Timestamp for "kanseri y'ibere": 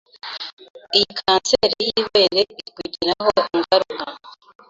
1.19-2.41